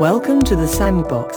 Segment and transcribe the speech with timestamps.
[0.00, 1.36] Welcome to the Sandbox.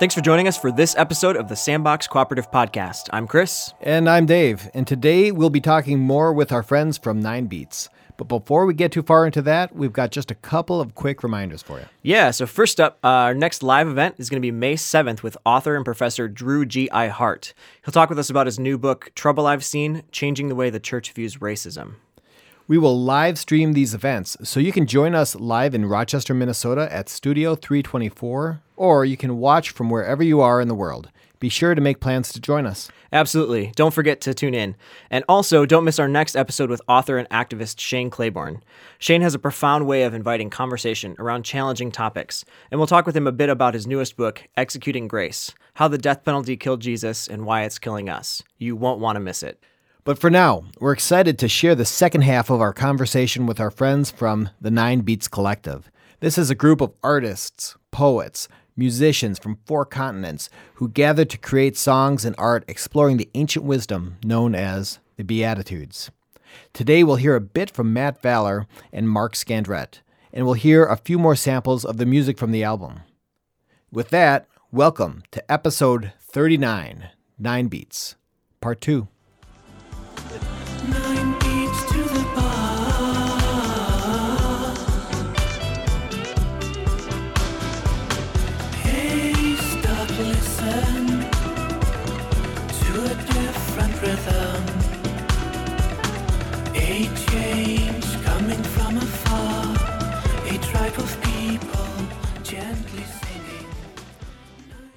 [0.00, 3.10] Thanks for joining us for this episode of the Sandbox Cooperative Podcast.
[3.12, 3.74] I'm Chris.
[3.82, 4.70] And I'm Dave.
[4.72, 7.90] And today we'll be talking more with our friends from Nine Beats.
[8.16, 11.22] But before we get too far into that, we've got just a couple of quick
[11.22, 11.84] reminders for you.
[12.02, 15.22] Yeah, so first up, uh, our next live event is going to be May 7th
[15.22, 17.08] with author and professor Drew G.I.
[17.08, 17.52] Hart.
[17.84, 20.80] He'll talk with us about his new book, Trouble I've Seen Changing the Way the
[20.80, 21.96] Church Views Racism.
[22.68, 26.86] We will live stream these events, so you can join us live in Rochester, Minnesota
[26.92, 31.08] at Studio 324, or you can watch from wherever you are in the world.
[31.40, 32.90] Be sure to make plans to join us.
[33.10, 33.72] Absolutely.
[33.74, 34.76] Don't forget to tune in.
[35.10, 38.62] And also, don't miss our next episode with author and activist Shane Claiborne.
[38.98, 43.16] Shane has a profound way of inviting conversation around challenging topics, and we'll talk with
[43.16, 47.28] him a bit about his newest book, Executing Grace How the Death Penalty Killed Jesus
[47.28, 48.42] and Why It's Killing Us.
[48.58, 49.58] You won't want to miss it.
[50.04, 53.70] But for now, we're excited to share the second half of our conversation with our
[53.70, 55.90] friends from the Nine Beats Collective.
[56.20, 61.76] This is a group of artists, poets, musicians from four continents who gather to create
[61.76, 66.10] songs and art exploring the ancient wisdom known as the Beatitudes.
[66.72, 70.00] Today, we'll hear a bit from Matt Valler and Mark Scandrette,
[70.32, 73.00] and we'll hear a few more samples of the music from the album.
[73.92, 78.16] With that, welcome to episode 39 Nine Beats,
[78.60, 79.08] Part 2.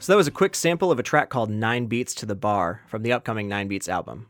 [0.02, 2.82] So that was a quick sample of a track called Nine Beats to the Bar
[2.88, 4.26] from the upcoming Nine Beats album.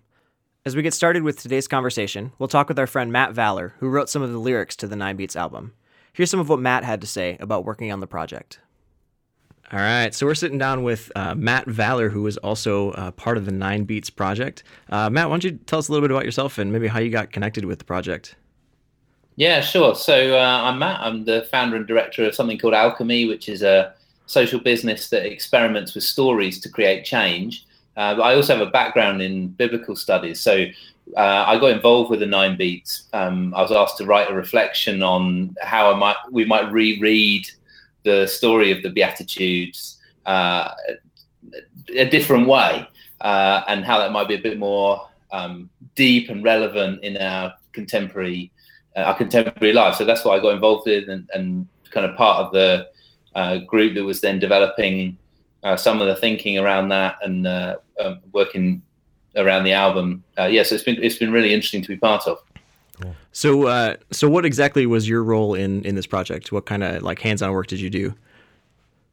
[0.66, 3.88] As we get started with today's conversation, we'll talk with our friend Matt Valler, who
[3.88, 5.72] wrote some of the lyrics to the Nine Beats album.
[6.12, 8.60] Here's some of what Matt had to say about working on the project.
[9.72, 13.38] All right, so we're sitting down with uh, Matt Valler, who is also uh, part
[13.38, 14.64] of the Nine Beats project.
[14.90, 17.00] Uh, Matt, why don't you tell us a little bit about yourself and maybe how
[17.00, 18.36] you got connected with the project?
[19.38, 19.96] Yeah, sure.
[19.96, 21.00] So uh, I'm Matt.
[21.00, 23.94] I'm the founder and director of something called Alchemy, which is a
[24.32, 27.66] social business that experiments with stories to create change.
[27.98, 30.40] Uh, but I also have a background in biblical studies.
[30.40, 30.66] So
[31.18, 33.10] uh, I got involved with the Nine Beats.
[33.12, 37.46] Um, I was asked to write a reflection on how I might we might reread
[38.04, 40.72] the story of the Beatitudes uh,
[41.90, 42.88] a different way,
[43.20, 47.54] uh, and how that might be a bit more um, deep and relevant in our
[47.74, 48.50] contemporary
[48.96, 49.96] uh, our contemporary life.
[49.96, 52.91] So that's what I got involved in, and, and kind of part of the
[53.36, 55.18] uh, group that was then developing
[55.64, 58.82] uh, some of the thinking around that and uh, um, working
[59.36, 60.24] around the album.
[60.38, 62.40] Uh, yeah, so it's been it's been really interesting to be part of.
[63.34, 66.52] So, uh, so what exactly was your role in in this project?
[66.52, 68.14] What kind of like hands-on work did you do?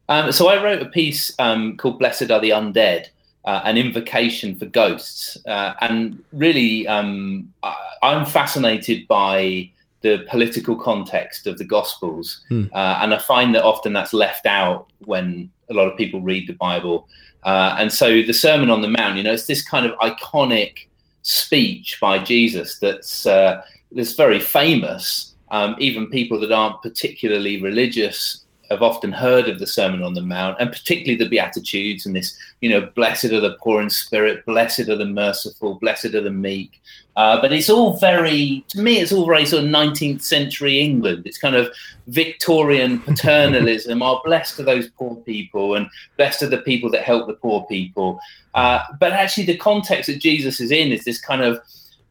[0.09, 3.07] Um, so I wrote a piece um, called "Blessed Are the Undead."
[3.45, 10.75] Uh, an invocation for ghosts, uh, and really, um, I, I'm fascinated by the political
[10.75, 12.65] context of the Gospels, Hmm.
[12.73, 16.47] uh, and I find that often that's left out when a lot of people read
[16.47, 17.07] the Bible.
[17.43, 20.87] Uh, and so, the Sermon on the Mount, you know, it's this kind of iconic
[21.21, 23.61] speech by Jesus that's uh,
[23.91, 25.35] that's very famous.
[25.51, 30.21] Um, even people that aren't particularly religious have often heard of the Sermon on the
[30.21, 34.45] Mount, and particularly the Beatitudes and this, you know, blessed are the poor in spirit,
[34.45, 36.79] blessed are the merciful, blessed are the meek.
[37.15, 41.23] Uh, but it's all very, to me, it's all very sort of 19th century England.
[41.25, 41.69] It's kind of
[42.07, 44.01] Victorian paternalism.
[44.01, 47.65] oh, blessed are those poor people, and blessed are the people that help the poor
[47.65, 48.19] people.
[48.53, 51.59] Uh, but actually, the context that Jesus is in is this kind of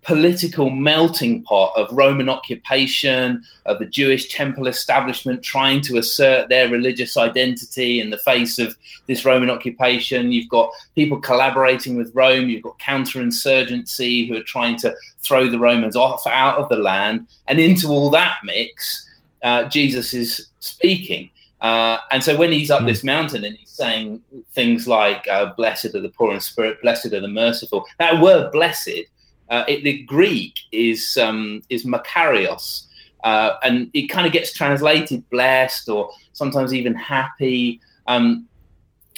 [0.08, 6.70] political melting pot of Roman occupation, of the Jewish temple establishment trying to assert their
[6.70, 8.74] religious identity in the face of
[9.06, 10.32] this Roman occupation.
[10.32, 12.48] You've got people collaborating with Rome.
[12.48, 17.26] You've got counterinsurgency who are trying to throw the Romans off out of the land.
[17.46, 19.06] And into all that mix,
[19.42, 21.28] uh, Jesus is speaking.
[21.60, 24.22] Uh, and so when he's up this mountain and he's saying
[24.54, 28.50] things like, uh, Blessed are the poor in spirit, blessed are the merciful, that word
[28.52, 29.04] blessed
[29.50, 32.86] uh, it, the Greek is um, is makarios,
[33.24, 37.80] uh, and it kind of gets translated blessed or sometimes even happy.
[38.06, 38.46] Um,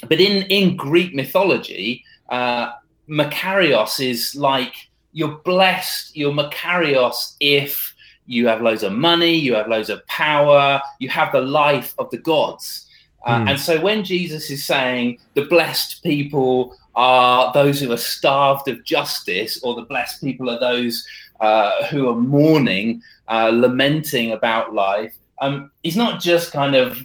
[0.08, 2.72] but in in Greek mythology, uh,
[3.08, 4.74] makarios is like
[5.12, 7.94] you're blessed, you're makarios if
[8.26, 12.08] you have loads of money, you have loads of power, you have the life of
[12.10, 12.86] the gods.
[13.26, 18.68] Uh, And so when Jesus is saying the blessed people are those who are starved
[18.68, 21.06] of justice, or the blessed people are those
[21.40, 26.98] uh, who are mourning, uh, lamenting about life, um, he's not just kind of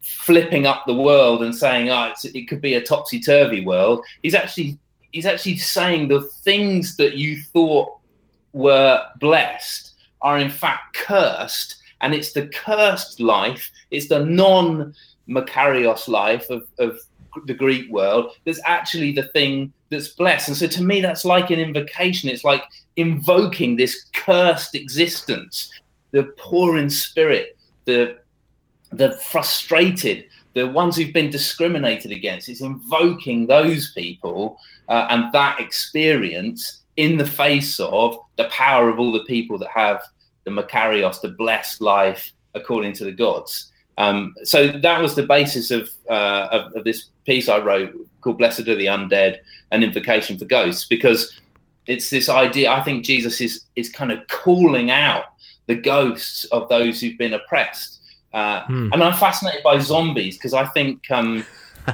[0.00, 4.04] flipping up the world and saying, "Oh, it's, it could be a topsy turvy world."
[4.22, 4.78] He's actually
[5.12, 7.90] he's actually saying the things that you thought
[8.52, 14.94] were blessed are in fact cursed, and it's the cursed life, it's the non
[15.30, 16.98] Makarios life of, of
[17.46, 20.48] the Greek world that's actually the thing that's blessed.
[20.48, 22.28] And so to me, that's like an invocation.
[22.28, 22.64] It's like
[22.96, 25.72] invoking this cursed existence,
[26.10, 28.18] the poor in spirit, the
[28.92, 30.24] the frustrated,
[30.54, 32.48] the ones who've been discriminated against.
[32.48, 38.98] It's invoking those people uh, and that experience in the face of the power of
[38.98, 40.02] all the people that have
[40.44, 43.70] the Makarios, the blessed life according to the gods.
[43.98, 48.38] Um, so that was the basis of, uh, of, of this piece I wrote called
[48.38, 49.38] "Blessed Are the Undead:
[49.70, 51.38] An Invocation for Ghosts," because
[51.86, 52.70] it's this idea.
[52.70, 55.24] I think Jesus is is kind of calling out
[55.66, 58.00] the ghosts of those who've been oppressed,
[58.32, 61.44] uh, and I'm fascinated by zombies because I think um,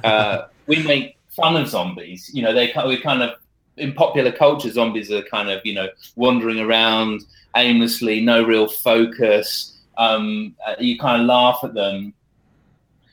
[0.04, 2.30] uh, we make fun of zombies.
[2.32, 3.36] You know, they we kind of
[3.76, 7.24] in popular culture, zombies are kind of you know wandering around
[7.56, 12.14] aimlessly, no real focus um, uh, you kind of laugh at them.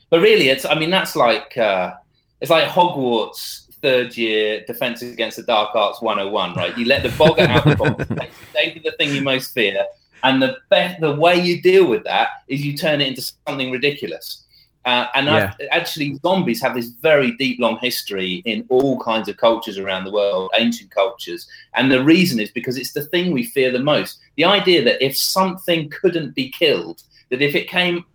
[0.10, 1.94] But really, it's I mean that's like uh,
[2.42, 6.76] it's like Hogwarts third year defense against the dark arts 101 right?
[6.78, 9.86] You let the boggart out of the box they do the thing you most fear.
[10.24, 13.72] And the best the way you deal with that is you turn it into something
[13.72, 14.43] ridiculous
[14.86, 15.54] uh, and Yeah.
[15.72, 20.12] Actually zombies have this very deep long history in all kinds of cultures around the
[20.12, 21.48] world ancient cultures.
[21.74, 24.20] And the reason is because it's the thing we fear the most.
[24.36, 28.06] The idea that if something couldn't be killed that if it came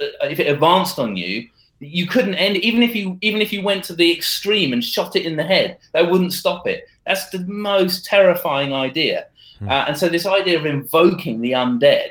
[0.00, 1.48] uh, if it advanced on you
[1.80, 5.14] you couldn't end even if you even if you went to the extreme and shot
[5.14, 6.88] it in the head that wouldn't stop it.
[7.06, 9.26] That's the most terrifying idea.
[9.66, 12.10] Uh, and so this idea of invoking the undead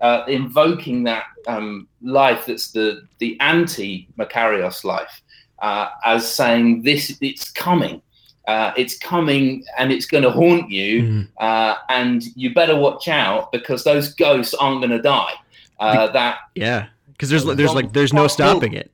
[0.00, 5.20] uh, invoking that um, life that's the the anti Makarios life
[5.60, 8.02] uh, as saying this it's coming
[8.48, 13.52] uh, it's coming and it's going to haunt you uh, and you better watch out
[13.52, 15.34] because those ghosts aren't going to die
[15.80, 18.92] uh, that Yeah, because there's there's like there's no stopping it.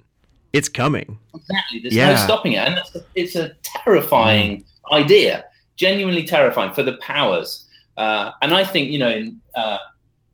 [0.53, 1.19] It's coming.
[1.35, 1.81] Exactly.
[1.81, 5.45] There's no stopping it, and it's a, it's a terrifying idea,
[5.75, 7.67] genuinely terrifying for the powers.
[7.97, 9.79] Uh, and I think you know, in uh,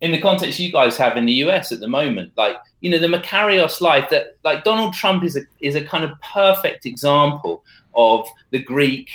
[0.03, 2.99] in the context you guys have in the US at the moment, like you know,
[2.99, 7.65] the Makarios life that like Donald Trump is a is a kind of perfect example
[7.95, 9.09] of the Greek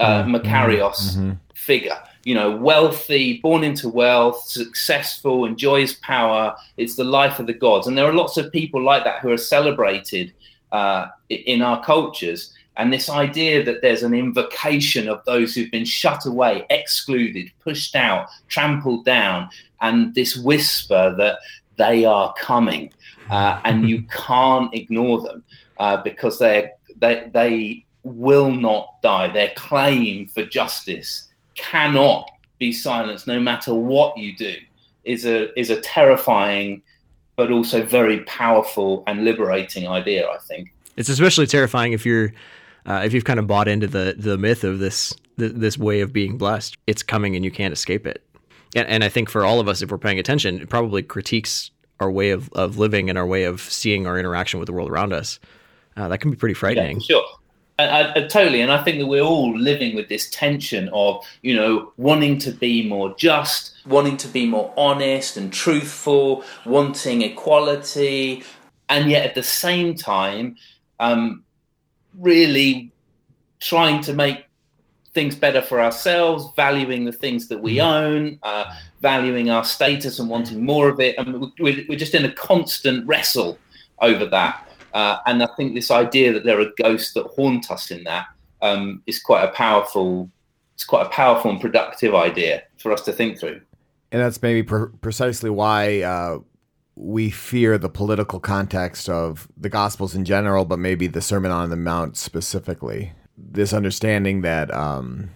[0.00, 1.38] uh, Makarios Mhm.
[1.54, 1.98] figure.
[2.24, 6.56] You know, wealthy, born into wealth, successful, enjoys power.
[6.76, 9.30] It's the life of the gods, and there are lots of people like that who
[9.30, 10.32] are celebrated
[10.72, 12.52] uh, in our cultures.
[12.76, 17.94] And this idea that there's an invocation of those who've been shut away, excluded, pushed
[17.94, 19.48] out, trampled down,
[19.80, 21.38] and this whisper that
[21.76, 22.92] they are coming,
[23.30, 25.44] uh, and you can't ignore them
[25.78, 29.28] uh, because they they they will not die.
[29.28, 34.54] Their claim for justice cannot be silenced, no matter what you do.
[35.04, 36.82] Is a is a terrifying,
[37.36, 40.28] but also very powerful and liberating idea.
[40.28, 40.72] I think.
[40.96, 42.32] It's especially terrifying if you're
[42.86, 46.00] uh, if you've kind of bought into the the myth of this th- this way
[46.00, 46.76] of being blessed.
[46.86, 48.22] It's coming and you can't escape it.
[48.74, 51.70] And, and I think for all of us, if we're paying attention, it probably critiques
[52.00, 54.90] our way of, of living and our way of seeing our interaction with the world
[54.90, 55.38] around us.
[55.96, 56.96] Uh, that can be pretty frightening.
[56.96, 57.24] for sure.
[57.78, 61.56] I, I totally, and I think that we're all living with this tension of you
[61.56, 68.44] know wanting to be more just, wanting to be more honest and truthful, wanting equality,
[68.88, 70.56] and yet at the same time,
[71.00, 71.43] um,
[72.18, 72.92] really
[73.60, 74.46] trying to make
[75.14, 78.64] things better for ourselves, valuing the things that we own, uh,
[79.00, 83.06] valuing our status and wanting more of it, and we're, we're just in a constant
[83.06, 83.58] wrestle
[84.00, 84.68] over that.
[84.92, 88.26] Uh, and I think this idea that there are ghosts that haunt us in that
[88.62, 90.30] um, is quite a powerful,
[90.74, 93.60] it's quite a powerful and productive idea for us to think through.
[94.12, 96.38] And that's maybe per- precisely why uh,
[96.96, 101.70] we fear the political context of the Gospels in general, but maybe the Sermon on
[101.70, 103.12] the Mount specifically.
[103.36, 105.30] This understanding that um,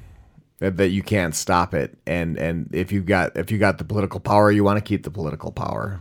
[0.61, 4.21] that, you can't stop it, and and if you've got if you got the political
[4.21, 6.01] power, you want to keep the political power,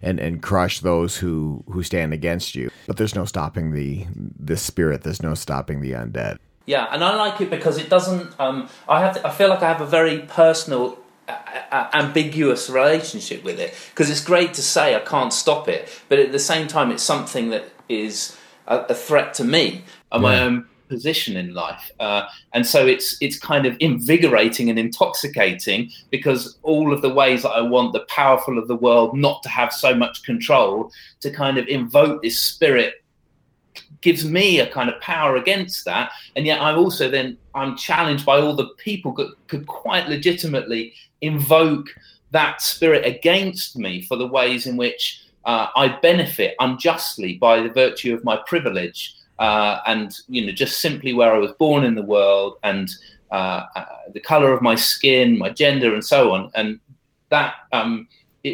[0.00, 2.70] and and crush those who who stand against you.
[2.86, 5.02] But there's no stopping the the spirit.
[5.02, 6.38] There's no stopping the undead.
[6.64, 8.34] Yeah, and I like it because it doesn't.
[8.40, 9.14] Um, I have.
[9.16, 13.74] To, I feel like I have a very personal a, a- ambiguous relationship with it
[13.90, 17.02] because it's great to say I can't stop it, but at the same time, it's
[17.02, 19.84] something that is a, a threat to me.
[20.12, 21.90] and my own position in life.
[21.98, 27.42] Uh, and so it's it's kind of invigorating and intoxicating because all of the ways
[27.42, 31.30] that I want the powerful of the world not to have so much control to
[31.30, 33.02] kind of invoke this spirit
[34.00, 36.10] gives me a kind of power against that.
[36.34, 40.94] And yet i'm also then i'm challenged by all the people that could quite legitimately
[41.20, 41.88] invoke
[42.30, 47.70] that spirit against me for the ways in which uh, i benefit unjustly by the
[47.70, 51.94] virtue of my privilege uh, and you know just simply where i was born in
[51.94, 52.90] the world and
[53.30, 56.50] uh, uh, the color of my skin my gender and so on.
[56.54, 56.78] And
[57.30, 58.06] that um,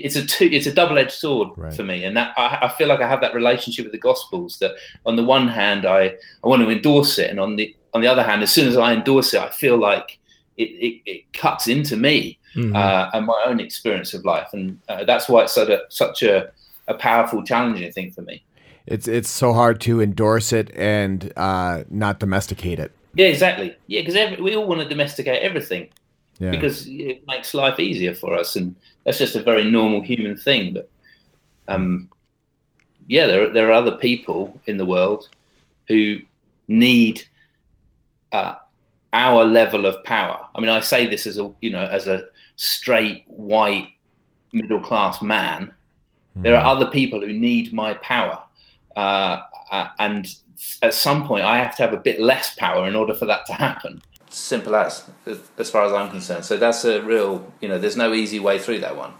[0.06, 1.74] it's a two, it's a double-edged sword Right.
[1.74, 4.58] for me and that I, I feel like i have that relationship with the gospels
[4.60, 4.72] that
[5.06, 6.02] on the one hand i
[6.42, 8.76] i want to endorse it and on the on the other hand as soon as
[8.76, 10.18] i endorse it i feel like
[10.56, 12.76] it, it, it cuts into me Mhm.
[12.76, 16.22] uh, and my own experience of life and uh, that's why it's such a such
[16.22, 16.50] a,
[16.86, 18.36] a powerful challenging thing for me
[18.86, 22.90] It's it's so hard to endorse it and uh, not domesticate it.
[23.14, 25.84] yeah exactly yeah because we all want to domesticate everything
[26.38, 26.50] Yeah.
[26.56, 30.74] because it makes life easier for us and that's just a very normal human thing
[30.74, 30.90] but
[31.68, 32.08] um
[33.08, 35.28] yeah there, there are other people in the world
[35.88, 36.18] who
[36.68, 37.22] need
[38.32, 38.54] uh,
[39.12, 40.46] our level of power.
[40.54, 42.24] I mean i say this as a you know as a
[42.56, 43.88] straight white
[44.52, 45.72] middle class man
[46.36, 48.42] there are other people who need my power
[48.96, 49.40] uh,
[49.70, 50.34] uh, and
[50.82, 53.44] at some point i have to have a bit less power in order for that
[53.46, 54.00] to happen
[54.32, 55.04] Simple as,
[55.58, 56.44] as far as I'm concerned.
[56.44, 59.12] So that's a real, you know, there's no easy way through that one.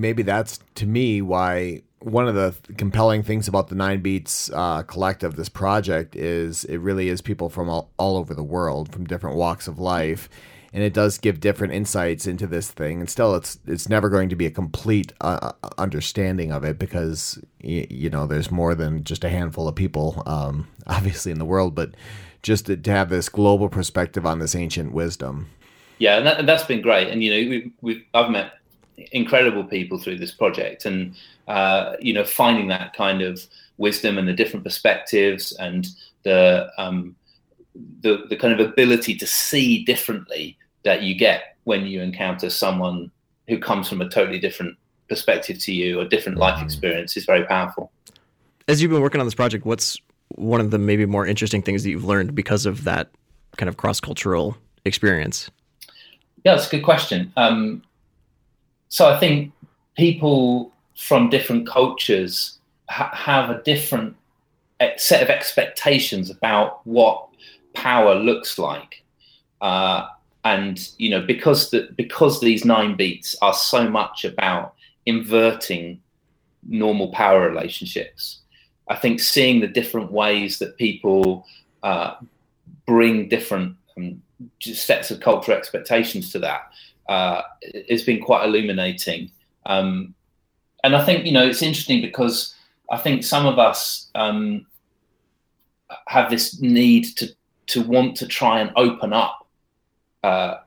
[0.00, 4.82] maybe that's to me why one of the compelling things about the Nine Beats uh,
[4.82, 9.04] collective, this project, is it really is people from all, all over the world, from
[9.04, 10.28] different walks of life,
[10.72, 13.00] and it does give different insights into this thing.
[13.00, 16.78] And still, it's it's never going to be a complete uh, uh, understanding of it
[16.78, 21.38] because y- you know there's more than just a handful of people, um, obviously in
[21.38, 21.94] the world, but
[22.42, 25.48] just to, to have this global perspective on this ancient wisdom.
[25.98, 27.08] yeah and, that, and that's been great.
[27.08, 28.52] And you know we've, we've i've met
[29.12, 31.14] incredible people through this project and
[31.46, 33.40] uh, you know finding that kind of
[33.76, 35.88] wisdom and the different perspectives and
[36.24, 37.14] the um,
[38.00, 43.10] the the kind of ability to see differently that you get when you encounter someone
[43.46, 44.76] who comes from a totally different
[45.08, 47.90] perspective to you or different life experience is very powerful.
[48.66, 49.98] As you've been working on this project, what's
[50.30, 53.08] one of the maybe more interesting things that you've learned because of that
[53.56, 55.50] kind of cross cultural experience?
[56.44, 57.32] Yeah, that's a good question.
[57.36, 57.82] Um,
[58.88, 59.52] so I think
[59.96, 62.58] people from different cultures
[62.88, 64.16] ha- have a different
[64.96, 67.28] set of expectations about what
[67.74, 69.02] power looks like,
[69.60, 70.06] uh,
[70.44, 74.74] and you know because the, because these nine beats are so much about
[75.06, 76.00] inverting
[76.66, 78.37] normal power relationships.
[78.88, 81.46] I think seeing the different ways that people
[81.82, 82.14] uh,
[82.86, 84.22] bring different um,
[84.60, 86.72] sets of cultural expectations to that
[87.08, 87.42] uh,
[87.88, 89.30] has been quite illuminating.
[89.66, 90.14] Um,
[90.84, 92.54] and I think you know it's interesting because
[92.90, 94.66] I think some of us um,
[96.06, 97.34] have this need to
[97.66, 99.46] to want to try and open up
[100.22, 100.58] uh,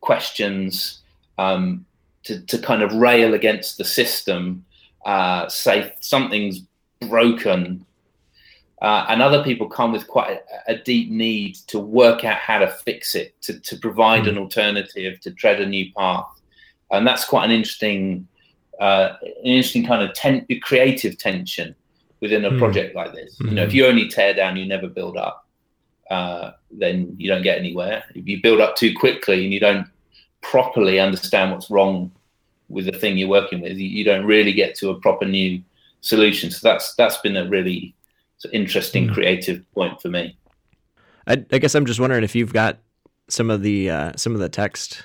[0.00, 1.00] questions
[1.36, 1.84] um,
[2.24, 4.64] to to kind of rail against the system,
[5.04, 6.62] uh, say something's
[7.00, 7.84] broken
[8.80, 12.58] uh, and other people come with quite a, a deep need to work out how
[12.58, 16.28] to fix it, to, to provide an alternative, to tread a new path,
[16.92, 18.26] and that's quite an interesting,
[18.80, 21.74] uh, an interesting kind of ten- creative tension
[22.20, 22.58] within a Hmm.
[22.58, 23.36] project like this.
[23.40, 25.46] You know, if you only tear down, you never build up.
[26.10, 28.02] Uh, then you don't get anywhere.
[28.14, 29.86] If you build up too quickly and you don't
[30.40, 32.10] properly understand what's wrong
[32.68, 35.60] with the thing you're working with, you, you don't really get to a proper new
[36.00, 36.50] solution.
[36.50, 37.94] So that's that's been a really
[38.52, 40.38] interesting creative point for me.
[41.26, 42.78] I, I guess I'm just wondering if you've got
[43.28, 45.04] some of the uh, some of the text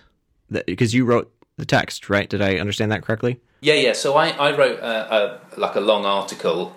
[0.49, 2.29] that because you wrote the text, right?
[2.29, 3.39] Did I understand that correctly?
[3.61, 3.93] Yeah, yeah.
[3.93, 6.75] So I, I wrote a, a, like a long article,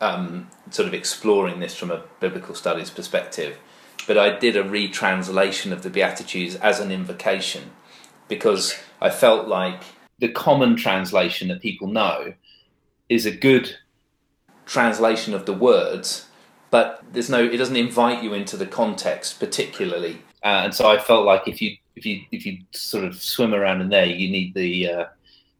[0.00, 3.58] um, sort of exploring this from a biblical studies perspective.
[4.06, 7.72] But I did a retranslation of the Beatitudes as an invocation
[8.28, 9.82] because I felt like
[10.18, 12.34] The common translation that people know
[13.08, 13.76] is a good
[14.66, 16.26] translation of the words,
[16.70, 17.42] but there's no.
[17.44, 20.22] It doesn't invite you into the context particularly.
[20.42, 23.54] uh, and so I felt like if you if you if you sort of swim
[23.54, 25.04] around in there, you need the uh,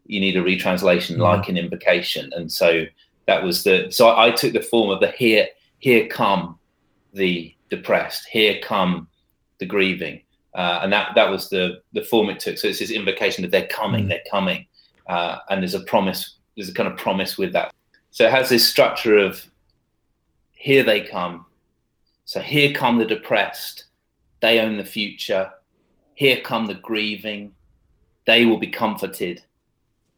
[0.06, 2.84] you need a retranslation like an invocation, and so
[3.26, 5.48] that was the so I, I took the form of the here
[5.78, 6.58] here come
[7.12, 9.08] the depressed, here come
[9.58, 10.22] the grieving,
[10.54, 12.58] uh, and that that was the the form it took.
[12.58, 14.66] So it's this invocation that they're coming, they're coming,
[15.06, 16.35] uh, and there's a promise.
[16.56, 17.72] There's a kind of promise with that.
[18.10, 19.44] So it has this structure of
[20.52, 21.46] here they come.
[22.24, 23.84] So here come the depressed,
[24.40, 25.50] they own the future.
[26.14, 27.52] Here come the grieving,
[28.26, 29.42] they will be comforted.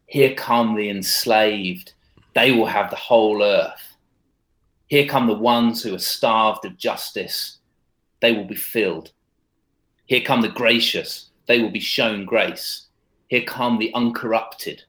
[0.07, 1.93] Here come the enslaved,
[2.35, 3.97] they will have the whole earth.
[4.87, 7.59] Here come the ones who are starved of justice,
[8.21, 9.13] they will be filled.
[10.07, 12.87] Here come the gracious, they will be shown grace.
[13.29, 14.85] Here come the uncorrupted,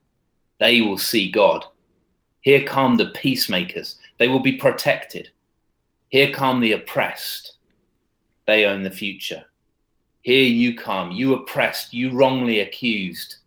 [0.59, 1.65] they will see God.
[2.41, 5.29] Here come the peacemakers, they will be protected.
[6.09, 7.53] Here come the oppressed,
[8.47, 9.45] they own the future.
[10.21, 13.37] Here you come, you oppressed, you wrongly accused.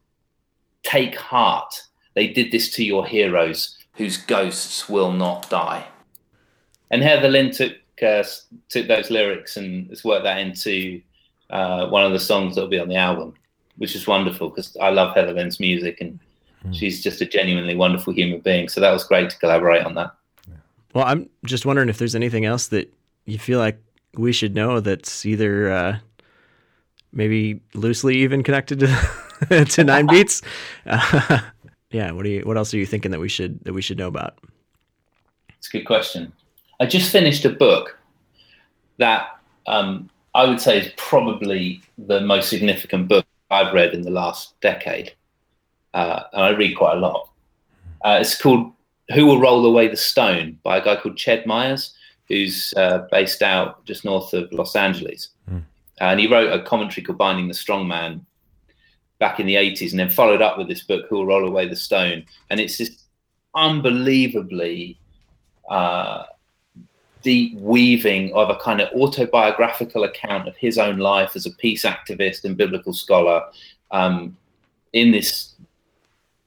[0.82, 1.82] Take heart,
[2.14, 3.78] they did this to your heroes.
[3.96, 5.86] Whose ghosts will not die.
[6.90, 8.24] And Heather Lynn took uh,
[8.70, 11.02] took those lyrics and has worked that into
[11.50, 13.34] uh, one of the songs that'll be on the album,
[13.76, 16.18] which is wonderful because I love Heather Lynn's music and
[16.70, 18.68] she's just a genuinely wonderful human being.
[18.68, 20.14] So that was great to collaborate on that.
[20.94, 22.92] Well, I'm just wondering if there's anything else that
[23.24, 23.82] you feel like
[24.14, 25.98] we should know that's either uh,
[27.12, 30.42] maybe loosely even connected to to Nine Beats.
[30.86, 31.40] Uh,
[31.90, 32.42] yeah, what do you?
[32.42, 34.38] What else are you thinking that we should that we should know about?
[35.58, 36.32] It's a good question.
[36.80, 37.98] I just finished a book
[38.98, 39.28] that
[39.66, 44.58] um, I would say is probably the most significant book I've read in the last
[44.60, 45.14] decade.
[45.94, 47.28] Uh, and I read quite a lot.
[48.04, 48.72] Uh, it's called
[49.14, 51.94] Who Will Roll Away the Stone by a guy called Ched Myers,
[52.28, 55.28] who's uh, based out just north of Los Angeles.
[56.00, 58.24] and he wrote a commentary called Binding the Strong Man
[59.18, 61.68] back in the 80s and then followed up with this book, Who Will Roll Away
[61.68, 62.24] the Stone.
[62.50, 63.04] And it's this
[63.54, 64.98] unbelievably
[65.68, 66.24] uh,
[67.22, 71.84] deep weaving of a kind of autobiographical account of his own life as a peace
[71.84, 73.44] activist and biblical scholar
[73.92, 74.36] um,
[74.92, 75.51] in this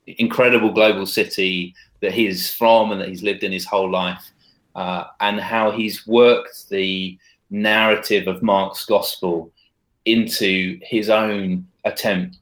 [0.07, 4.31] incredible global city that he's from and that he's lived in his whole life,
[4.75, 7.17] uh, and how he's worked the
[7.49, 9.51] narrative of Mark's gospel
[10.05, 12.37] into his own attempt.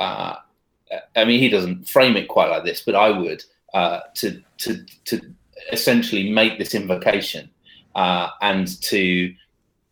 [0.00, 0.36] Uh,
[1.16, 4.84] I mean, he doesn't frame it quite like this, but I would uh, to to
[5.04, 5.20] to
[5.72, 7.48] essentially make this invocation
[7.94, 9.34] uh, and to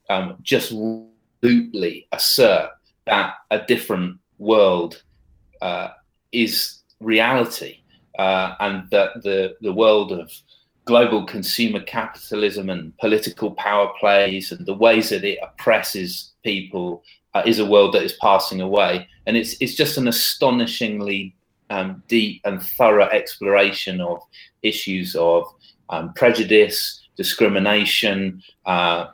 [0.09, 0.73] um, just
[1.43, 2.71] absolutely assert
[3.07, 5.03] that a different world
[5.61, 5.89] uh,
[6.33, 7.79] is reality
[8.19, 10.33] uh, and that the, the world of
[10.85, 17.43] global consumer capitalism and political power plays and the ways that it oppresses people uh,
[17.47, 19.09] is a world that is passing away.
[19.27, 21.37] And it's, it's just an astonishingly
[21.71, 24.21] um, deep and thorough exploration of
[24.63, 25.47] issues of
[25.89, 29.07] um, prejudice, discrimination, uh,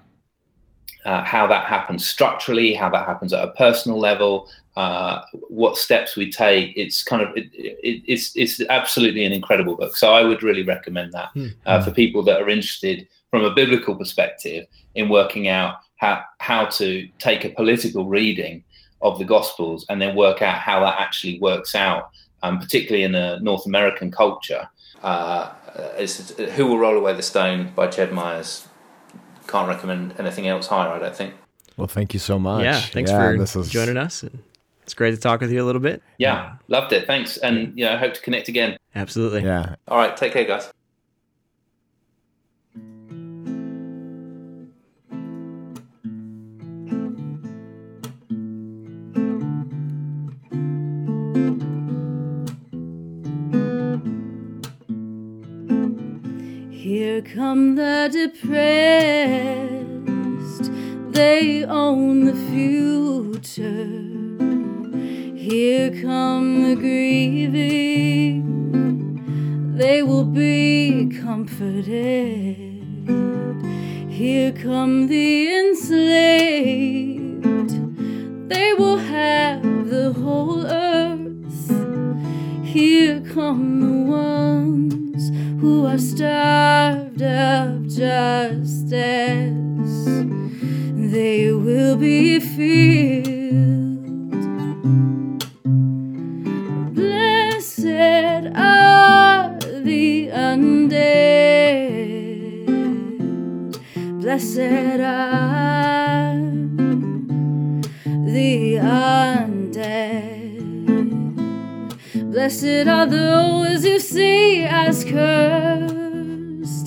[1.04, 6.16] uh, how that happens structurally, how that happens at a personal level, uh, what steps
[6.16, 6.76] we take.
[6.76, 9.96] It's kind of it, it, it's it's absolutely an incredible book.
[9.96, 11.30] So I would really recommend that
[11.66, 16.66] uh, for people that are interested from a biblical perspective in working out how how
[16.66, 18.64] to take a political reading
[19.00, 22.10] of the Gospels and then work out how that actually works out,
[22.42, 24.68] um, particularly in a North American culture.
[25.02, 25.52] Uh,
[26.56, 28.66] Who Will Roll Away the Stone by Ched Myers.
[29.48, 31.34] Can't recommend anything else higher, I don't think.
[31.76, 32.62] Well, thank you so much.
[32.62, 34.22] Yeah, thanks Yeah, for this is- joining us.
[34.22, 34.38] And
[34.82, 36.02] it's great to talk with you a little bit.
[36.18, 37.06] Yeah, loved it.
[37.06, 38.76] Thanks, and you know, I hope to connect again.
[38.94, 39.42] Absolutely.
[39.42, 40.70] Yeah, All right, take care, guys.
[57.18, 58.70] Here come the depressed,
[61.10, 63.88] they own the future.
[65.36, 68.44] Here come the grieving,
[69.76, 72.56] they will be comforted.
[74.08, 76.60] Here come the enslaved,
[78.48, 81.72] they will have the whole earth.
[82.64, 88.88] Here come the ones who are starved of justice.
[91.12, 93.28] They will be filled.
[96.94, 101.08] Blessed are the undead.
[104.20, 106.34] Blessed are
[108.26, 109.58] the undead.
[112.32, 115.97] Blessed are those who see us cursed.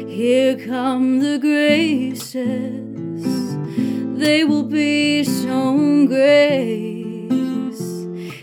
[0.07, 2.43] Here come the graces,
[4.17, 6.87] they will be shown grace.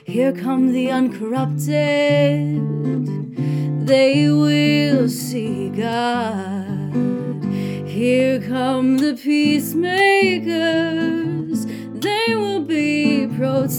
[0.04, 1.66] Here come the uncorrupted,
[3.86, 6.94] they will see God.
[7.86, 10.83] Here come the peacemakers,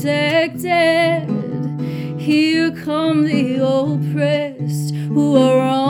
[0.01, 1.29] protected.
[2.19, 5.85] Here come the oppressed who are wrongly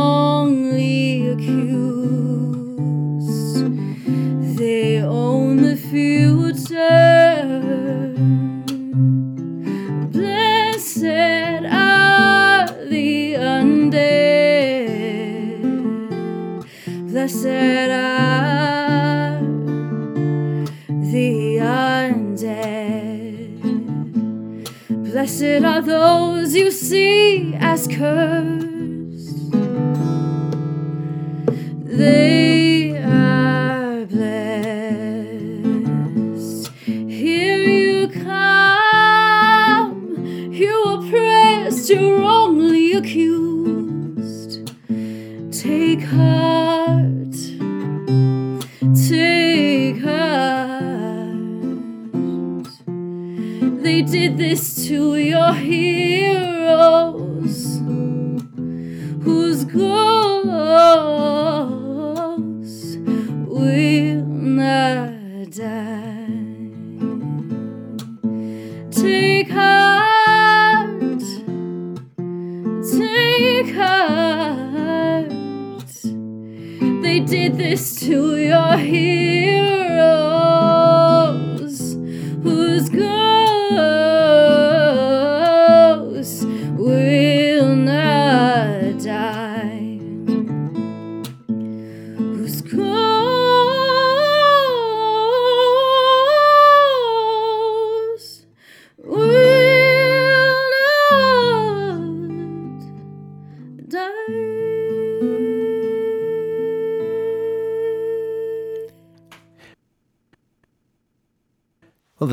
[77.57, 79.14] this to your heroes,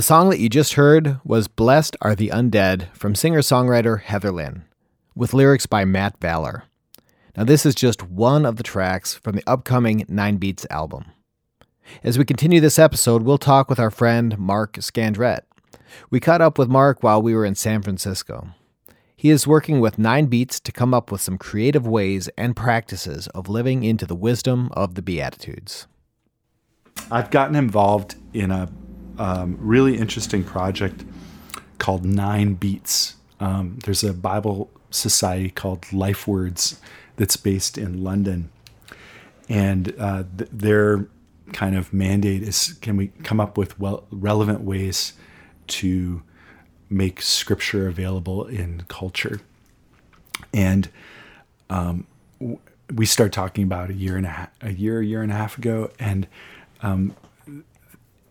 [0.02, 4.32] the song that you just heard was Blessed Are the Undead from singer songwriter Heather
[4.32, 4.64] Lynn,
[5.14, 6.64] with lyrics by Matt Valler.
[7.36, 11.04] Now, this is just one of the tracks from the upcoming Nine Beats album.
[12.02, 15.42] As we continue this episode, we'll talk with our friend Mark Scandrette.
[16.10, 18.48] We caught up with Mark while we were in San Francisco.
[19.14, 23.28] He is working with Nine Beats to come up with some creative ways and practices
[23.28, 25.86] of living into the wisdom of the Beatitudes.
[27.08, 28.68] I've gotten involved in a
[29.18, 31.04] um, really interesting project
[31.78, 33.16] called Nine Beats.
[33.40, 36.78] Um, there's a Bible society called Lifewords
[37.16, 38.50] that's based in London,
[39.48, 41.08] and uh, th- their
[41.52, 45.14] kind of mandate is: can we come up with well relevant ways
[45.66, 46.22] to
[46.88, 49.40] make Scripture available in culture?
[50.54, 50.88] And
[51.70, 52.06] um,
[52.38, 52.58] w-
[52.94, 55.34] we started talking about a year and a half, a year, a year and a
[55.34, 56.26] half ago, and
[56.82, 57.14] um,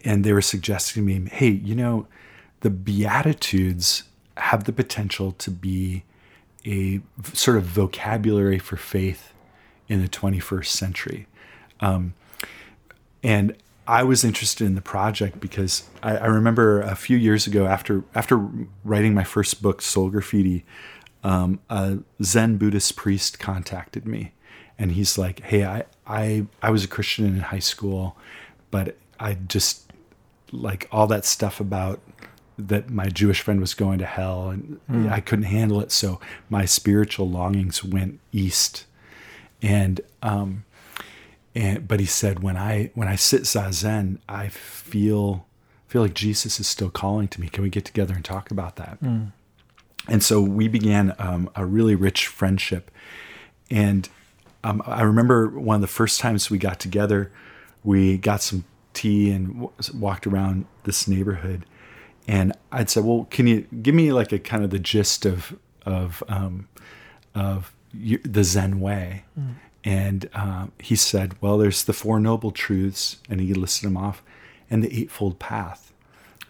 [0.03, 2.07] and they were suggesting to me, hey, you know,
[2.61, 4.03] the Beatitudes
[4.37, 6.03] have the potential to be
[6.65, 7.01] a
[7.33, 9.33] sort of vocabulary for faith
[9.87, 11.27] in the 21st century.
[11.79, 12.13] Um,
[13.23, 13.55] and
[13.87, 18.03] I was interested in the project because I, I remember a few years ago, after
[18.15, 18.47] after
[18.83, 20.63] writing my first book, Soul Graffiti,
[21.23, 24.33] um, a Zen Buddhist priest contacted me,
[24.77, 28.15] and he's like, "Hey, I I I was a Christian in high school,
[28.69, 29.90] but I just
[30.51, 31.99] like all that stuff about
[32.57, 36.65] that my Jewish friend was going to hell, and I couldn't handle it, so my
[36.65, 38.85] spiritual longings went east,
[39.61, 40.63] and um,
[41.55, 45.45] and but he said when I when I sit zazen, I feel
[45.87, 47.49] feel like Jesus is still calling to me.
[47.49, 48.99] Can we get together and talk about that?
[50.07, 52.89] And so we began um, a really rich friendship.
[53.69, 54.07] And
[54.63, 57.31] um, I remember one of the first times we got together,
[57.83, 61.65] we got some tea and w- walked around this neighborhood.
[62.27, 65.57] And I'd say, "Well, can you give me like a kind of the gist of
[65.85, 66.67] of um,
[67.33, 69.23] of the Zen way?"
[69.83, 74.21] And um, he said, "Well, there's the Four Noble Truths," and he listed them off,
[74.69, 75.91] and the Eightfold Path.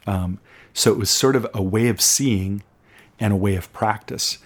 [0.05, 0.39] Um,
[0.73, 2.63] so it was sort of a way of seeing
[3.19, 4.37] and a way of practice.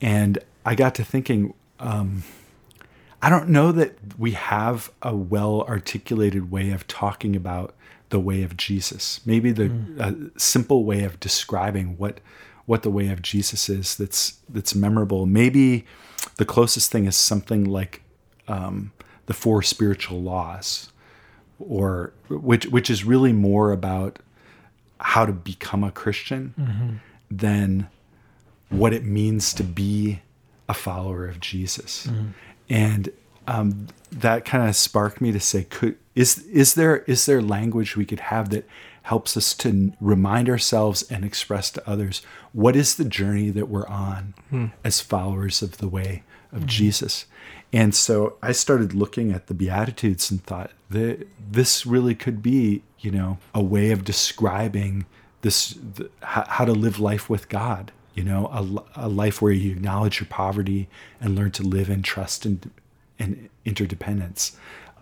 [0.00, 2.24] And I got to thinking, um,
[3.22, 7.74] I don't know that we have a well articulated way of talking about
[8.08, 9.20] the way of Jesus.
[9.24, 10.00] Maybe the hmm.
[10.00, 12.20] a simple way of describing what
[12.66, 15.26] what the way of Jesus is that's that's memorable.
[15.26, 15.84] Maybe
[16.36, 18.02] the closest thing is something like
[18.48, 18.92] um,
[19.26, 20.90] the four spiritual laws,
[21.58, 24.18] or which which is really more about
[25.00, 26.96] how to become a Christian mm-hmm.
[27.30, 27.88] than
[28.68, 30.20] what it means to be
[30.68, 32.06] a follower of Jesus.
[32.06, 32.28] Mm-hmm.
[32.70, 33.10] And
[33.46, 37.96] um, that kind of sparked me to say, could is is there is there language
[37.96, 38.66] we could have that
[39.02, 43.86] helps us to remind ourselves and express to others what is the journey that we're
[43.86, 44.34] on
[44.84, 47.26] as followers of the way of Jesus?
[47.72, 52.82] And so I started looking at the Beatitudes and thought that this really could be,
[52.98, 55.06] you know, a way of describing
[55.42, 57.92] this the, how to live life with God.
[58.14, 60.88] You know, a, a life where you acknowledge your poverty
[61.20, 62.70] and learn to live in trust and,
[63.18, 64.56] and interdependence.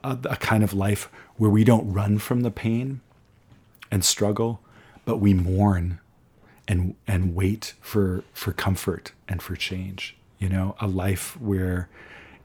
[0.04, 3.00] A, a kind of life where we don't run from the pain
[3.90, 4.60] and struggle,
[5.04, 6.00] but we mourn
[6.68, 10.16] and and wait for for comfort and for change.
[10.38, 11.88] You know, a life where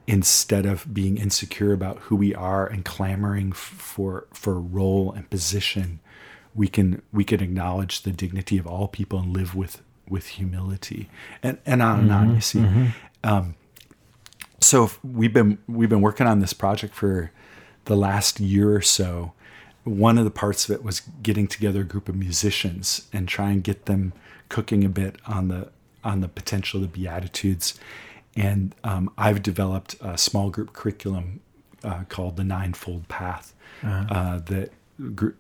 [0.08, 6.00] instead of being insecure about who we are and clamoring for for role and position,
[6.56, 11.10] we can we can acknowledge the dignity of all people and live with with humility
[11.42, 12.36] and and on and on.
[12.36, 12.66] You see,
[13.24, 13.56] um,
[14.60, 17.32] so we've been we've been working on this project for
[17.86, 19.34] the last year or so.
[19.84, 23.50] One of the parts of it was getting together a group of musicians and try
[23.50, 24.14] and get them
[24.48, 25.70] cooking a bit on the
[26.04, 27.80] on the potential of the Beatitudes.
[28.36, 31.42] And um, I've developed a small group curriculum
[31.84, 33.54] uh, called the Ninefold Path
[34.10, 34.72] uh, that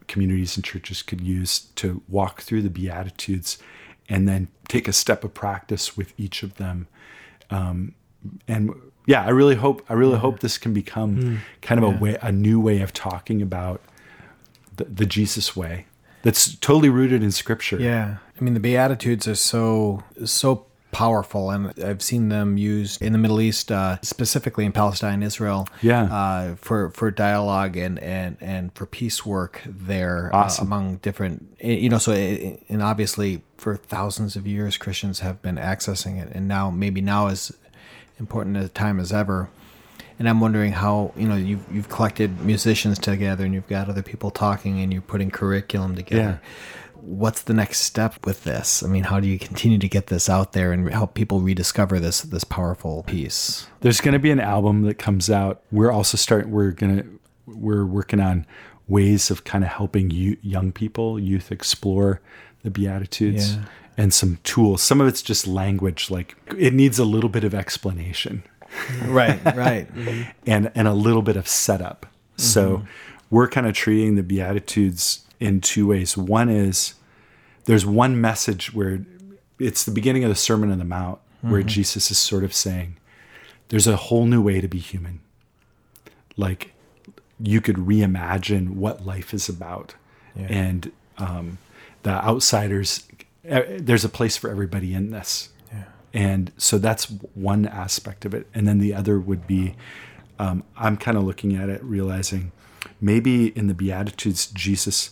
[0.07, 3.57] communities and churches could use to walk through the Beatitudes
[4.09, 6.87] and then take a step of practice with each of them.
[7.49, 7.95] Um,
[8.47, 8.73] and
[9.05, 12.31] yeah, I really hope I really hope this can become kind of a way a
[12.31, 13.81] new way of talking about
[14.75, 15.85] the, the Jesus way
[16.21, 17.77] that's totally rooted in Scripture.
[17.79, 23.11] Yeah, I mean the Beatitudes are so so powerful, and I've seen them used in
[23.11, 25.67] the Middle East, uh, specifically in Palestine, Israel.
[25.81, 26.03] Yeah.
[26.03, 30.63] uh, for for dialogue and and and for peace work there Awesome.
[30.63, 31.97] uh, among different, you know.
[31.97, 37.01] So and obviously for thousands of years, Christians have been accessing it, and now maybe
[37.01, 37.51] now is
[38.19, 39.49] important a time as ever.
[40.19, 44.03] And I'm wondering how you know you've you've collected musicians together and you've got other
[44.03, 46.39] people talking and you're putting curriculum together.
[47.05, 48.81] What's the next step with this?
[48.81, 51.99] I mean, how do you continue to get this out there and help people rediscover
[51.99, 53.67] this this powerful piece?
[53.81, 55.63] There's going to be an album that comes out.
[55.69, 56.49] We're also starting.
[56.51, 57.03] We're gonna
[57.45, 58.45] we're working on
[58.87, 62.21] ways of kind of helping you, young people, youth explore
[62.63, 63.65] the Beatitudes Yeah.
[63.97, 64.81] and some tools.
[64.81, 66.09] Some of it's just language.
[66.09, 68.43] Like it needs a little bit of explanation.
[69.05, 69.87] Right, right.
[70.47, 72.07] and and a little bit of setup.
[72.37, 72.85] So mm-hmm.
[73.29, 76.15] we're kind of treating the beatitudes in two ways.
[76.15, 76.93] One is
[77.65, 79.05] there's one message where
[79.59, 82.95] it's the beginning of the Sermon on the Mount where Jesus is sort of saying
[83.67, 85.19] there's a whole new way to be human.
[86.37, 86.71] Like
[87.37, 89.95] you could reimagine what life is about.
[90.37, 91.57] And um,
[92.03, 93.05] the outsiders
[93.43, 95.49] there's a place for everybody in this.
[96.13, 98.47] And so that's one aspect of it.
[98.53, 99.75] And then the other would be
[100.39, 102.53] um, I'm kind of looking at it, realizing
[103.01, 105.09] maybe in the Beatitudes, Jesus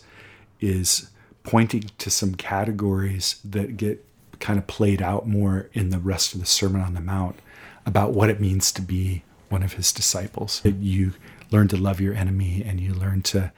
[0.61, 1.09] is
[1.43, 4.05] pointing to some categories that get
[4.39, 7.37] kind of played out more in the rest of the Sermon on the Mount
[7.85, 10.61] about what it means to be one of his disciples.
[10.61, 11.13] That you
[11.51, 13.51] learn to love your enemy and you learn to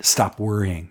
[0.00, 0.90] stop worrying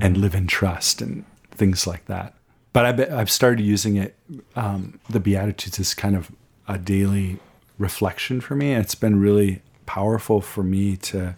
[0.00, 2.34] and live in trust and things like that.
[2.74, 4.16] But I've started using it,
[4.54, 6.30] um, the Beatitudes, as kind of
[6.66, 7.38] a daily
[7.78, 8.72] reflection for me.
[8.72, 11.34] And it's been really powerful for me to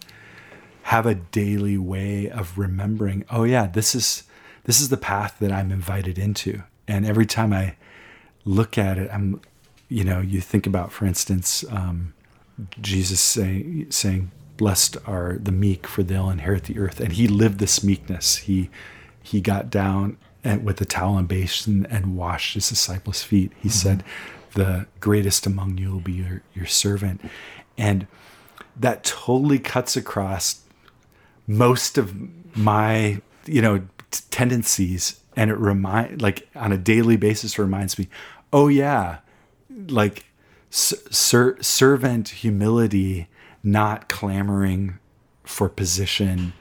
[0.91, 4.23] have a daily way of remembering, oh yeah, this is
[4.65, 6.63] this is the path that I'm invited into.
[6.85, 7.77] And every time I
[8.43, 9.39] look at it, I'm
[9.87, 12.13] you know, you think about, for instance, um,
[12.81, 16.99] Jesus saying saying, Blessed are the meek, for they'll inherit the earth.
[16.99, 18.35] And he lived this meekness.
[18.35, 18.69] He
[19.23, 23.53] he got down and with the towel and basin and washed his disciples' feet.
[23.57, 24.03] He said,
[24.55, 27.21] The greatest among you will be your, your servant.
[27.77, 28.07] And
[28.77, 30.60] that totally cuts across
[31.47, 32.13] most of
[32.55, 33.79] my, you know,
[34.11, 35.19] t- tendencies.
[35.35, 38.09] And it remind like on a daily basis reminds me,
[38.51, 39.19] oh yeah,
[39.87, 40.25] like
[40.69, 43.27] ser- servant humility,
[43.63, 44.99] not clamoring
[45.43, 46.53] for position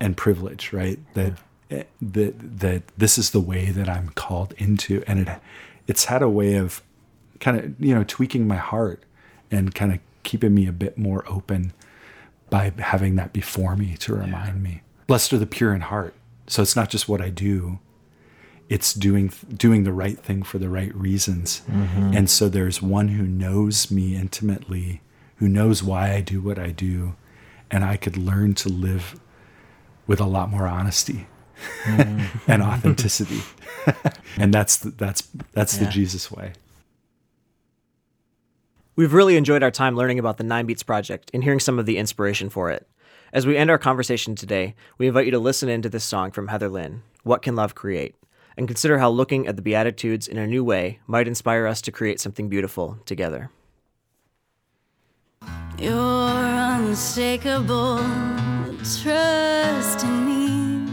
[0.00, 0.98] and privilege, right?
[1.14, 1.34] That
[1.70, 5.40] eh, that that this is the way that I'm called into, and it
[5.86, 6.82] it's had a way of
[7.40, 9.02] kind of you know tweaking my heart
[9.50, 11.72] and kind of keeping me a bit more open
[12.52, 14.82] by having that before me to remind me.
[15.06, 16.14] Blessed are the pure in heart.
[16.46, 17.78] So it's not just what I do;
[18.68, 21.62] it's doing doing the right thing for the right reasons.
[21.66, 22.12] Mm-hmm.
[22.14, 25.00] And so there's one who knows me intimately,
[25.36, 27.16] who knows why I do what I do,
[27.70, 29.18] and I could learn to live
[30.06, 31.26] with a lot more honesty
[31.84, 32.26] mm.
[32.46, 33.40] and authenticity.
[34.36, 35.22] and that's the, that's
[35.54, 36.52] that's the Jesus way.
[38.94, 41.86] We've really enjoyed our time learning about the Nine Beats Project and hearing some of
[41.86, 42.86] the inspiration for it.
[43.32, 46.30] As we end our conversation today, we invite you to listen in to this song
[46.30, 48.16] from Heather Lynn, What Can Love Create?
[48.56, 51.92] and consider how looking at the Beatitudes in a new way might inspire us to
[51.92, 53.50] create something beautiful together.
[55.78, 57.98] You're unshakable,
[59.00, 60.92] trust in me.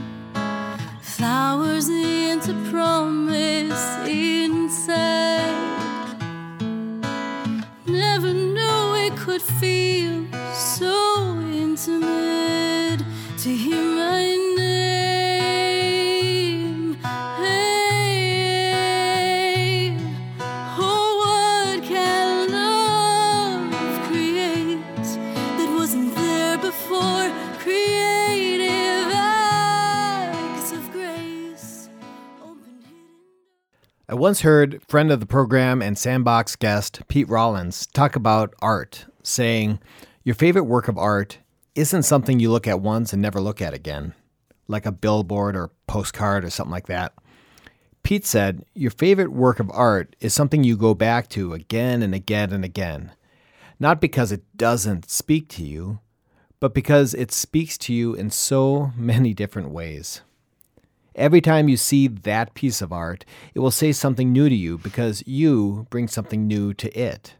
[1.01, 5.68] Flowers into promise inside.
[9.29, 12.99] Could feel so intimate
[13.37, 14.38] to hear my
[34.11, 39.05] I once heard friend of the program and Sandbox guest Pete Rollins talk about art,
[39.21, 39.79] saying,
[40.23, 41.37] Your favorite work of art
[41.75, 44.15] isn't something you look at once and never look at again,
[44.67, 47.13] like a billboard or postcard or something like that.
[48.01, 52.15] Pete said, Your favorite work of art is something you go back to again and
[52.15, 53.11] again and again,
[53.79, 55.99] not because it doesn't speak to you,
[56.59, 60.21] but because it speaks to you in so many different ways.
[61.19, 64.77] Every time you see that piece of art, it will say something new to you
[64.77, 67.35] because you bring something new to it.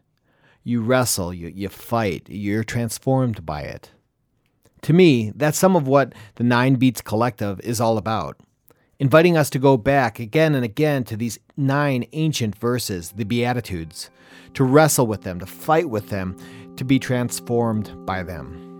[0.62, 3.92] You wrestle, you, you fight, you're transformed by it.
[4.82, 8.36] To me, that's some of what the Nine Beats Collective is all about.
[8.98, 14.10] Inviting us to go back again and again to these nine ancient verses, the Beatitudes,
[14.52, 16.36] to wrestle with them, to fight with them,
[16.76, 18.70] to be transformed by them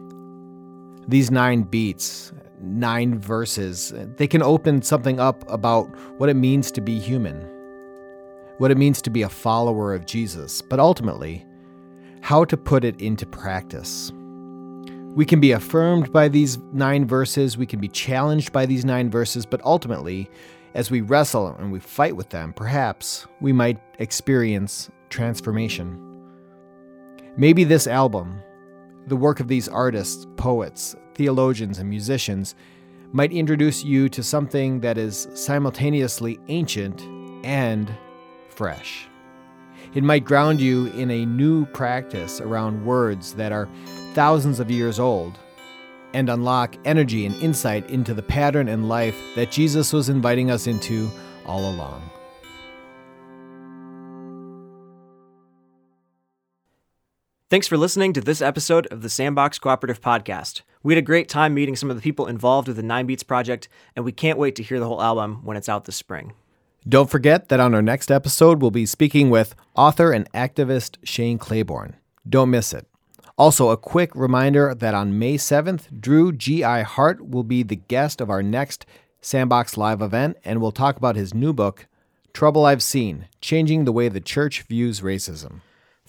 [1.11, 2.33] these nine beats,
[2.63, 5.87] nine verses, they can open something up about
[6.19, 7.37] what it means to be human,
[8.59, 11.47] what it means to be a follower of Jesus, but ultimately,
[12.21, 14.13] how to put it into practice.
[15.15, 19.11] We can be affirmed by these nine verses, we can be challenged by these nine
[19.11, 20.31] verses, but ultimately,
[20.75, 26.07] as we wrestle and we fight with them, perhaps we might experience transformation.
[27.37, 28.41] Maybe this album,
[29.07, 32.55] the work of these artists, poets, theologians, and musicians
[33.13, 37.03] might introduce you to something that is simultaneously ancient
[37.45, 37.93] and
[38.49, 39.09] fresh.
[39.95, 43.69] It might ground you in a new practice around words that are
[44.15, 45.39] thousands of years old
[46.13, 50.67] and unlock energy and insight into the pattern and life that Jesus was inviting us
[50.67, 51.11] into
[51.47, 52.09] all along.
[57.49, 60.63] Thanks for listening to this episode of the Sandbox Cooperative Podcast.
[60.83, 63.23] We had a great time meeting some of the people involved with the Nine Beats
[63.23, 66.33] project, and we can't wait to hear the whole album when it's out this spring.
[66.89, 71.37] Don't forget that on our next episode, we'll be speaking with author and activist Shane
[71.37, 71.97] Claiborne.
[72.27, 72.87] Don't miss it.
[73.37, 76.83] Also, a quick reminder that on May 7th, Drew G.I.
[76.83, 78.87] Hart will be the guest of our next
[79.21, 81.87] Sandbox Live event, and we'll talk about his new book,
[82.33, 85.61] Trouble I've Seen Changing the Way the Church Views Racism.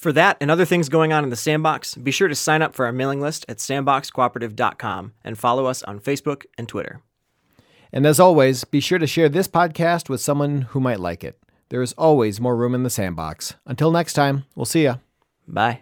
[0.02, 2.74] For that and other things going on in the Sandbox, be sure to sign up
[2.74, 7.04] for our mailing list at sandboxcooperative.com and follow us on Facebook and Twitter.
[7.94, 11.38] And as always, be sure to share this podcast with someone who might like it.
[11.70, 13.54] There is always more room in the sandbox.
[13.68, 14.96] Until next time, we'll see ya.
[15.48, 15.82] Bye.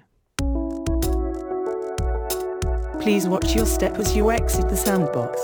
[2.99, 5.39] Please watch your step as you exit the sandbox.